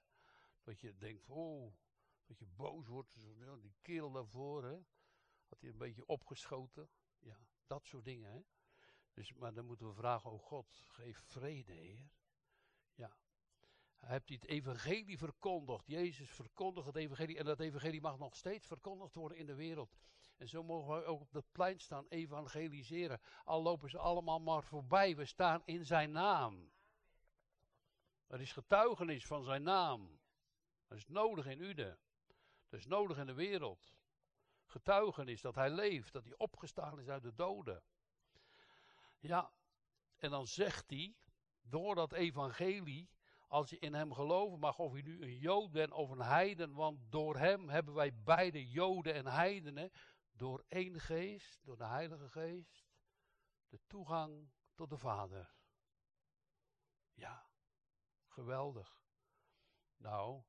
[0.62, 1.75] Dat je denkt, oh,
[2.25, 3.14] dat je boos wordt.
[3.61, 4.79] Die kerel daarvoor, hè?
[5.47, 6.90] Had hij een beetje opgeschoten.
[7.18, 8.40] Ja, dat soort dingen, hè?
[9.12, 12.11] Dus, maar dan moeten we vragen, oh God, geef vrede, Heer.
[14.03, 14.09] Ja.
[14.09, 15.87] Hij het evangelie verkondigd.
[15.87, 17.38] Jezus verkondigt het evangelie.
[17.38, 19.97] En dat evangelie mag nog steeds verkondigd worden in de wereld.
[20.37, 23.21] En zo mogen we ook op het plein staan, evangeliseren.
[23.45, 25.17] Al lopen ze allemaal maar voorbij.
[25.17, 26.71] We staan in zijn naam.
[28.27, 30.21] Er is getuigenis van zijn naam.
[30.87, 31.99] Dat is nodig in Ude.
[32.69, 33.95] Dat is nodig in de wereld.
[34.65, 37.83] Getuigenis dat hij leeft, dat hij opgestaan is uit de doden.
[39.19, 39.53] Ja,
[40.17, 41.15] en dan zegt hij,
[41.62, 43.11] door dat evangelie,
[43.53, 46.73] als je in hem geloven mag, of je nu een Jood bent of een heiden,
[46.73, 49.93] want door hem hebben wij beide Joden en heidenen,
[50.31, 52.87] door één geest, door de Heilige Geest,
[53.69, 55.55] de toegang tot de Vader.
[57.12, 57.51] Ja,
[58.27, 59.03] geweldig.
[59.97, 60.43] Nou,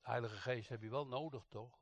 [0.00, 1.80] de Heilige Geest heb je wel nodig, toch?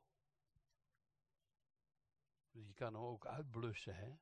[2.51, 4.17] Dus je kan hem ook uitblussen, hè?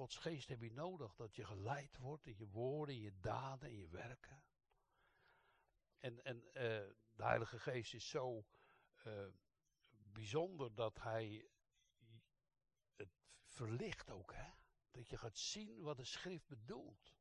[0.00, 3.70] Gods geest heb je nodig, dat je geleid wordt in je woorden, in je daden,
[3.70, 4.42] in je werken.
[5.98, 6.52] En, en uh,
[7.12, 8.44] de Heilige Geest is zo
[9.06, 9.26] uh,
[9.88, 11.48] bijzonder dat hij
[12.96, 14.50] het verlicht ook, hè?
[14.90, 17.14] Dat je gaat zien wat de schrift bedoelt.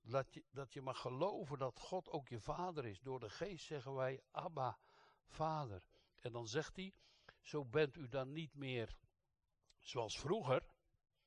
[0.00, 3.00] Dat je, dat je mag geloven dat God ook je vader is.
[3.00, 4.78] Door de geest zeggen wij, Abba,
[5.24, 5.82] vader.
[6.20, 6.94] En dan zegt hij,
[7.40, 8.98] zo bent u dan niet meer
[9.78, 10.74] zoals vroeger.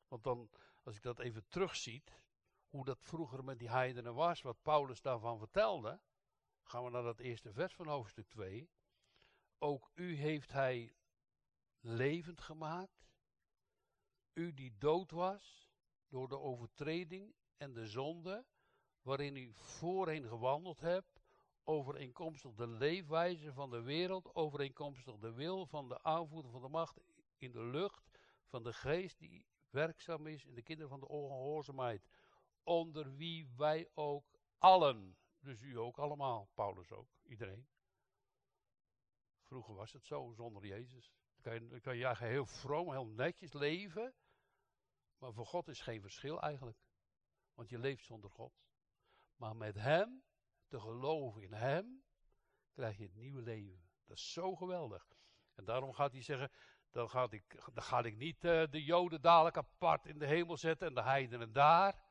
[0.10, 0.50] Want dan,
[0.84, 2.22] als ik dat even terugziet,
[2.70, 6.00] hoe dat vroeger met die heidenen was, wat Paulus daarvan vertelde.
[6.64, 8.70] Gaan we naar dat eerste vers van hoofdstuk 2.
[9.58, 10.94] Ook u heeft hij
[11.80, 13.08] levend gemaakt.
[14.34, 15.70] U die dood was
[16.08, 18.46] door de overtreding en de zonde,
[19.02, 21.22] waarin u voorheen gewandeld hebt,
[21.64, 27.00] overeenkomstig de leefwijze van de wereld, overeenkomstig de wil van de aanvoerder van de macht
[27.38, 28.10] in de lucht,
[28.46, 32.08] van de geest die werkzaam is in de kinderen van de ongehoorzaamheid,
[32.64, 37.68] onder wie wij ook allen, dus u ook allemaal, Paulus ook, iedereen,
[39.50, 41.12] Vroeger was het zo, zonder Jezus.
[41.34, 44.14] Dan kan je, dan kan je eigenlijk heel vroom, heel netjes leven.
[45.18, 46.78] Maar voor God is geen verschil eigenlijk.
[47.54, 48.54] Want je leeft zonder God.
[49.36, 50.24] Maar met Hem,
[50.68, 52.04] te geloven in Hem,
[52.72, 53.90] krijg je het nieuwe leven.
[54.06, 55.08] Dat is zo geweldig.
[55.54, 56.52] En daarom gaat hij zeggen,
[56.92, 60.58] dan, gaat ik, dan ga ik niet uh, de Joden dadelijk apart in de hemel
[60.58, 62.08] zetten en de heidenen daar.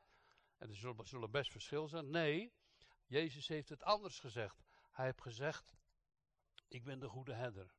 [0.57, 2.09] En er zullen, zullen best verschil zijn.
[2.09, 2.53] Nee,
[3.05, 4.63] Jezus heeft het anders gezegd.
[4.91, 5.75] Hij heeft gezegd,
[6.67, 7.75] ik ben de goede herder.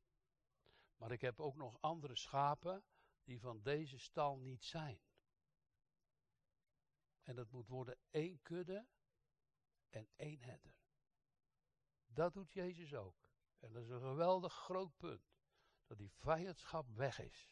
[0.95, 2.83] Maar ik heb ook nog andere schapen
[3.23, 5.01] die van deze stal niet zijn.
[7.23, 8.87] En dat moet worden één kudde
[9.89, 10.75] en één herder.
[12.05, 13.15] Dat doet Jezus ook.
[13.59, 15.30] En dat is een geweldig groot punt.
[15.91, 17.51] Dat die vijandschap weg is.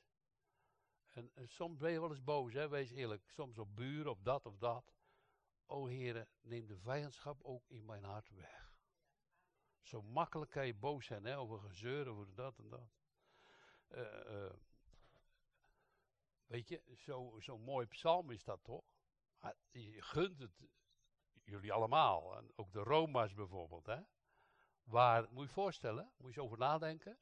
[1.08, 2.70] En, soms ben je wel eens boos, hè?
[2.70, 3.30] wees eerlijk.
[3.30, 4.94] Soms op buren of dat of dat.
[5.66, 8.74] O heren, neem de vijandschap ook in mijn hart weg.
[9.82, 12.90] Zo makkelijk kan je boos zijn hè, over gezeur, over dat en dat.
[13.90, 14.54] Uh, uh,
[16.46, 18.86] weet je, zo'n zo mooi psalm is dat toch?
[19.72, 20.62] Je gunt het
[21.44, 22.38] jullie allemaal.
[22.38, 23.86] En ook de Roma's bijvoorbeeld.
[23.86, 24.00] Hè?
[24.84, 27.20] Waar, moet je je voorstellen, moet je eens over nadenken.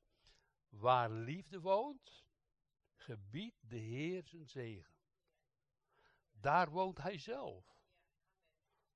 [0.69, 2.25] Waar liefde woont,
[2.95, 4.95] gebiedt de Heer zijn zegen.
[6.31, 7.81] Daar woont hij zelf.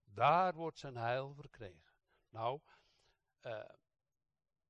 [0.04, 1.94] Daar wordt zijn heil verkregen.
[2.30, 2.62] Nou,
[3.42, 3.70] uh,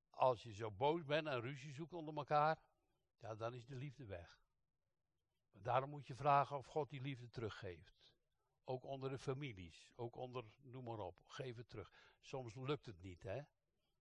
[0.10, 2.64] als je zo boos bent en ruzie zoekt onder elkaar,
[3.18, 4.42] ja, dan is de liefde weg.
[5.52, 8.14] Maar daarom moet je vragen of God die liefde teruggeeft.
[8.64, 11.92] Ook onder de families, ook onder, noem maar op, geef het terug.
[12.20, 13.42] Soms lukt het niet, hè.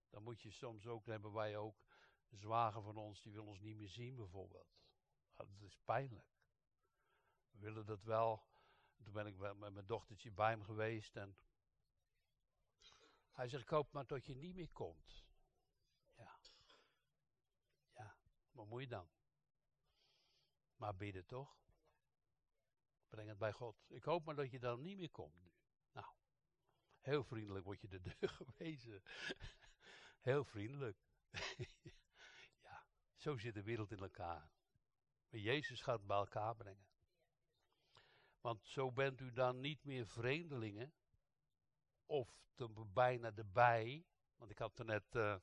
[0.09, 1.90] Dan moet je soms ook, hebben wij ook
[2.37, 4.79] zwager van ons, die wil ons niet meer zien bijvoorbeeld.
[5.35, 6.39] dat is pijnlijk.
[7.51, 8.49] We willen dat wel.
[9.03, 11.37] Toen ben ik met mijn dochtertje bij hem geweest en
[13.31, 15.23] hij zegt, ik hoop maar dat je niet meer komt.
[16.15, 16.39] Ja.
[17.93, 18.17] Ja,
[18.51, 19.09] wat moet je dan?
[20.75, 21.59] Maar bidden toch?
[23.07, 23.83] Breng het bij God.
[23.87, 25.51] Ik hoop maar dat je dan niet meer komt nu.
[25.91, 26.13] Nou,
[26.99, 29.03] heel vriendelijk wordt je de deur gewezen.
[30.19, 30.97] heel vriendelijk.
[33.21, 34.51] zo zit de wereld in elkaar.
[35.29, 36.87] Maar Jezus gaat bij elkaar brengen.
[38.41, 40.93] Want zo bent u dan niet meer vreemdelingen.
[42.05, 44.05] Of te, bijna erbij.
[44.35, 45.35] Want ik had er net uh,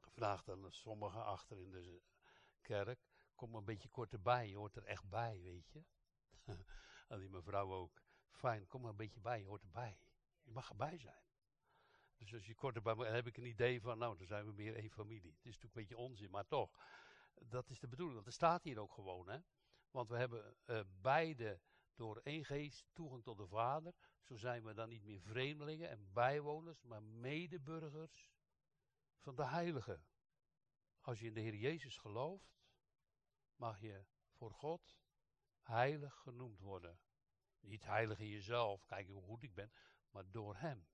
[0.00, 2.02] gevraagd aan sommigen achter in de
[2.60, 3.00] kerk.
[3.34, 5.84] Kom een beetje kort erbij, je hoort er echt bij, weet je.
[7.08, 8.02] aan die mevrouw ook.
[8.30, 9.98] Fijn, kom maar een beetje bij, je hoort erbij.
[10.42, 11.31] Je mag erbij zijn.
[12.22, 14.52] Dus als je kort erbij dan heb ik een idee van, nou, dan zijn we
[14.52, 15.30] meer één familie.
[15.30, 16.70] Het is natuurlijk een beetje onzin, maar toch.
[17.34, 19.38] Dat is de bedoeling, want er staat hier ook gewoon, hè.
[19.90, 21.60] Want we hebben uh, beide
[21.94, 23.94] door één geest toegang tot de Vader.
[24.22, 28.30] Zo zijn we dan niet meer vreemdelingen en bijwoners, maar medeburgers
[29.18, 30.00] van de Heilige.
[31.00, 32.62] Als je in de Heer Jezus gelooft,
[33.56, 34.96] mag je voor God
[35.60, 36.98] heilig genoemd worden.
[37.60, 39.72] Niet heilig in jezelf, kijk hoe goed ik ben,
[40.10, 40.86] maar door Hem.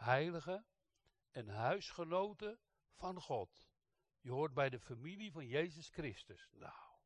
[0.00, 0.64] Heilige
[1.30, 2.60] en huisgenoten
[2.92, 3.64] van God.
[4.20, 6.48] Je hoort bij de familie van Jezus Christus.
[6.52, 6.98] Nou,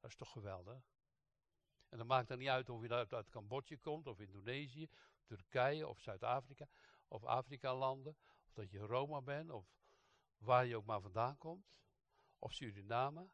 [0.00, 0.90] dat is toch geweldig?
[1.88, 4.88] En dan maakt het niet uit of je uit, uit Cambodja komt, of Indonesië,
[5.24, 6.68] Turkije, of Zuid-Afrika,
[7.08, 9.74] of Afrika-landen, of dat je Roma bent, of
[10.38, 11.66] waar je ook maar vandaan komt,
[12.38, 13.30] of Suriname.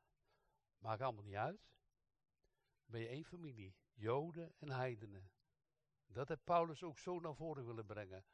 [0.79, 1.69] Maakt allemaal niet uit
[2.89, 5.31] ben je één familie, Joden en heidenen.
[6.07, 8.25] Dat heeft Paulus ook zo naar voren willen brengen.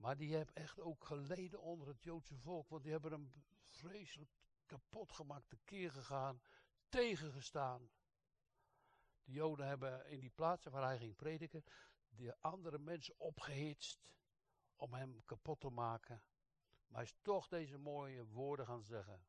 [0.00, 3.32] Maar die hebben echt ook geleden onder het Joodse volk, want die hebben hem
[3.68, 4.30] vreselijk
[4.66, 6.42] kapot gemaakt, tekeer gegaan,
[6.88, 7.90] tegengestaan.
[9.24, 11.64] De Joden hebben in die plaatsen waar hij ging prediken,
[12.08, 14.12] de andere mensen opgehitst
[14.76, 16.22] om hem kapot te maken.
[16.86, 19.26] Maar hij is toch deze mooie woorden gaan zeggen.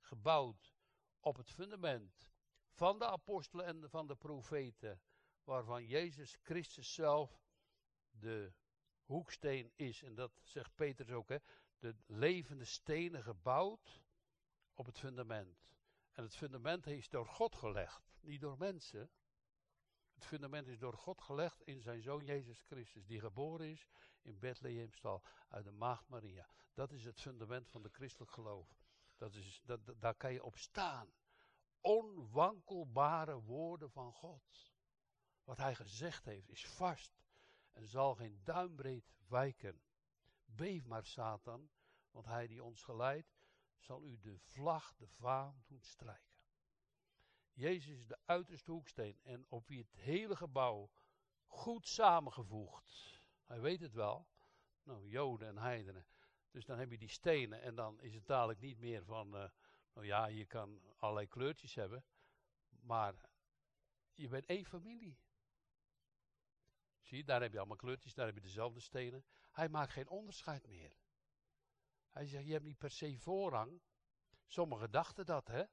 [0.00, 0.74] Gebouwd
[1.20, 2.30] op het fundament
[2.70, 5.02] van de apostelen en van de profeten,
[5.44, 7.44] waarvan Jezus Christus zelf
[8.10, 8.52] de
[9.12, 10.02] hoeksteen is.
[10.02, 11.36] En dat zegt Petrus ook, hè,
[11.78, 14.02] de levende stenen gebouwd
[14.74, 15.70] op het fundament.
[16.12, 19.10] En het fundament is door God gelegd, niet door mensen.
[20.14, 23.88] Het fundament is door God gelegd in zijn zoon Jezus Christus, die geboren is
[24.22, 26.48] in Bethlehemstal uit de maagd Maria.
[26.74, 28.76] Dat is het fundament van de christelijk geloof.
[29.16, 31.12] Dat is, dat, daar kan je op staan
[31.80, 34.72] onwankelbare woorden van God.
[35.44, 37.21] Wat hij gezegd heeft is vast
[37.72, 39.82] en zal geen duimbreed wijken.
[40.44, 41.70] Beef maar, Satan,
[42.10, 43.34] want hij die ons geleidt,
[43.78, 46.32] zal u de vlag, de vaan doen strijken.
[47.52, 50.90] Jezus is de uiterste hoeksteen en op wie het hele gebouw
[51.46, 53.20] goed samengevoegd.
[53.44, 54.26] Hij weet het wel.
[54.82, 56.06] Nou, Joden en heidenen.
[56.50, 59.48] Dus dan heb je die stenen en dan is het dadelijk niet meer van, uh,
[59.94, 62.04] nou ja, je kan allerlei kleurtjes hebben,
[62.68, 63.14] maar
[64.14, 65.18] je bent één familie.
[67.20, 69.24] Daar heb je allemaal kleurtjes, daar heb je dezelfde stenen.
[69.50, 70.96] Hij maakt geen onderscheid meer.
[72.10, 73.80] Hij zegt, je hebt niet per se voorrang.
[74.46, 75.64] Sommigen dachten dat, hè.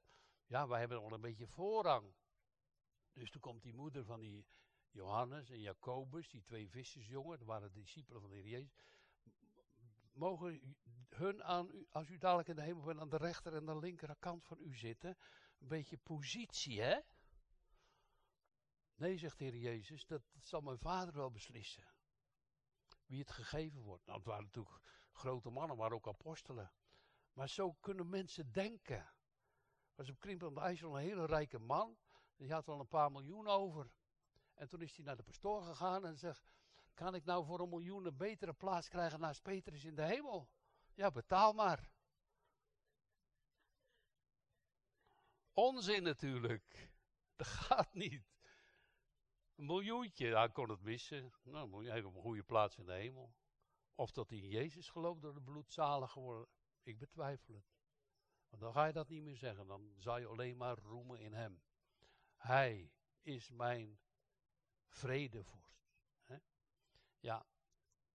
[0.46, 2.14] Ja, wij hebben al een beetje voorrang.
[3.12, 4.46] Dus toen komt die moeder van die
[4.90, 8.72] Johannes en Jacobus, die twee vissersjongen, dat waren de discipelen van de Heer Jezus.
[10.12, 10.76] Mogen
[11.08, 14.44] hun aan als u dadelijk in de hemel bent, aan de rechter en de linkerkant
[14.44, 15.16] van u zitten.
[15.58, 16.98] Een beetje positie, hè?
[19.00, 21.84] Nee, zegt de Heer Jezus, dat zal mijn vader wel beslissen.
[23.06, 24.06] Wie het gegeven wordt.
[24.06, 24.80] Nou, het waren natuurlijk
[25.12, 26.72] grote mannen, maar ook apostelen.
[27.32, 29.12] Maar zo kunnen mensen denken.
[29.94, 31.98] Was op Krimpen de IJssel een hele rijke man.
[32.36, 33.90] Die had wel een paar miljoen over.
[34.54, 36.52] En toen is hij naar de pastoor gegaan en zegt:
[36.94, 40.50] Kan ik nou voor een miljoen een betere plaats krijgen naast Petrus in de hemel?
[40.94, 41.90] Ja, betaal maar.
[45.52, 46.90] Onzin natuurlijk.
[47.36, 48.39] Dat gaat niet.
[49.60, 51.32] Een miljoentje, hij kon het missen.
[51.42, 53.34] Nou, hij heeft een goede plaats in de hemel.
[53.94, 56.48] Of dat in Jezus gelooft door het bloed zalig geworden,
[56.82, 57.64] ik betwijfel het.
[58.48, 61.32] Want dan ga je dat niet meer zeggen, dan zal je alleen maar roemen in
[61.32, 61.62] Hem.
[62.36, 62.92] Hij
[63.22, 64.00] is mijn
[64.88, 65.92] vredevorst.
[66.22, 66.36] Hè?
[67.18, 67.46] Ja,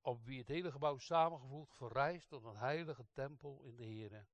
[0.01, 4.27] op wie het hele gebouw samengevoegd verrijst tot een heilige tempel in de Heer.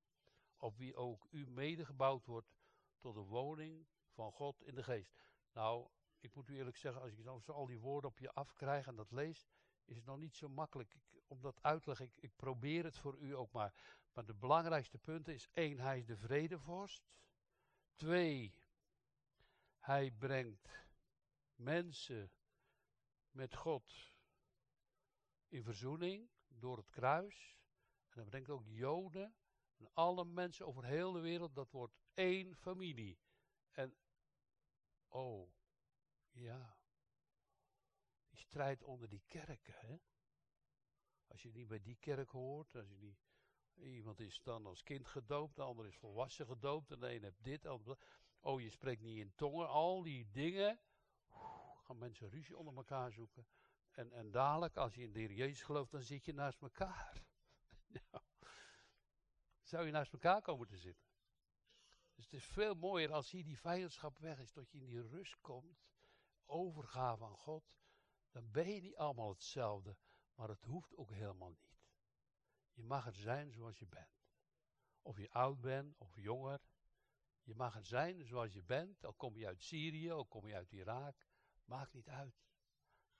[0.58, 2.54] Op wie ook u medegebouwd wordt
[3.00, 5.16] tot de woning van God in de geest.
[5.54, 5.90] Nou,
[6.22, 8.96] ik moet u eerlijk zeggen, als ik zo al die woorden op je afkrijg en
[8.96, 9.46] dat lees,
[9.86, 10.98] is het nog niet zo makkelijk
[11.28, 11.96] om dat uit te.
[11.98, 14.00] Ik, ik probeer het voor u ook maar.
[14.14, 17.10] Maar de belangrijkste punten is één, hij is de vredevorst.
[17.96, 18.56] Twee,
[19.80, 20.70] hij brengt
[21.56, 22.32] mensen
[23.32, 24.14] met God
[25.48, 27.60] in verzoening door het kruis.
[28.10, 29.36] En hij brengt ook Joden
[29.78, 31.56] en alle mensen over heel de wereld.
[31.56, 33.20] Dat wordt één familie.
[33.72, 33.96] En,
[35.08, 35.52] oh,
[36.32, 36.78] ja.
[38.30, 39.98] Die strijd onder die kerken, hè.
[41.28, 43.20] Als je niet bij die kerk hoort, als je niet...
[43.76, 47.44] Iemand is dan als kind gedoopt, de ander is volwassen gedoopt, en de een heeft
[47.44, 47.98] dit, de ander...
[48.40, 50.80] Oh, je spreekt niet in tongen, al die dingen.
[51.84, 53.48] gaan mensen ruzie onder elkaar zoeken.
[53.92, 57.24] En, en dadelijk, als je in de Heer Jezus gelooft, dan zit je naast elkaar.
[59.72, 61.06] Zou je naast elkaar komen te zitten?
[62.16, 65.08] Dus het is veel mooier als hier die vijandschap weg is, tot je in die
[65.08, 65.91] rust komt,
[66.52, 67.74] overgave aan God.
[68.32, 69.98] Dan ben je niet allemaal hetzelfde,
[70.36, 71.72] maar het hoeft ook helemaal niet.
[72.74, 74.22] Je mag er zijn zoals je bent.
[75.02, 76.62] Of je oud bent of jonger.
[77.44, 80.56] Je mag er zijn zoals je bent, al kom je uit Syrië, al kom je
[80.56, 81.28] uit Irak.
[81.64, 82.44] Maakt niet uit.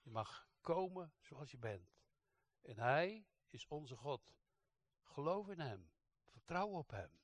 [0.00, 1.94] Je mag komen zoals je bent.
[2.60, 4.34] En Hij is onze God.
[5.02, 5.90] Geloof in Hem.
[6.26, 7.20] Vertrouw op Hem.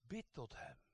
[0.00, 0.85] Bid tot Hem.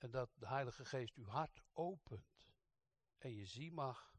[0.00, 2.52] En dat de Heilige Geest uw hart opent.
[3.18, 4.14] En je zien mag,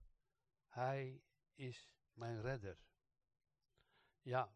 [0.67, 1.23] Hij
[1.53, 2.77] is mijn redder.
[4.21, 4.55] Ja,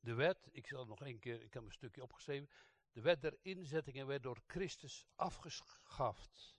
[0.00, 2.50] de wet, ik zal nog één keer, ik heb een stukje opgeschreven.
[2.92, 6.58] De wet der inzettingen werd door Christus afgeschaft.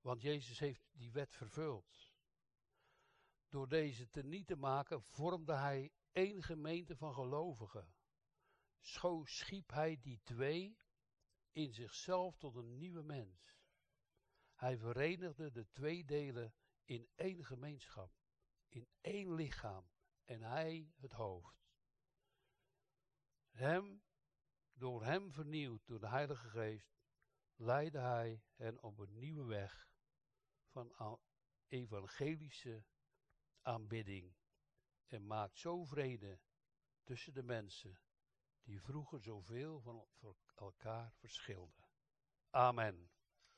[0.00, 2.12] Want Jezus heeft die wet vervuld.
[3.48, 7.94] Door deze te niet te maken, vormde hij één gemeente van gelovigen.
[8.78, 10.76] Zo schiep hij die twee
[11.54, 13.58] in zichzelf tot een nieuwe mens.
[14.54, 18.12] Hij verenigde de twee delen in één gemeenschap,
[18.68, 19.90] in één lichaam,
[20.24, 21.64] en hij het hoofd.
[23.50, 24.02] Hem,
[24.72, 26.94] door hem vernieuwd door de Heilige Geest,
[27.54, 29.88] leidde hij hen op een nieuwe weg
[30.66, 31.18] van
[31.68, 32.84] evangelische
[33.60, 34.34] aanbidding
[35.06, 36.40] en maakt zo vrede
[37.02, 38.00] tussen de mensen
[38.62, 40.08] die vroeger zoveel van
[40.54, 41.84] elkaar verschilden.
[42.50, 43.10] Amen.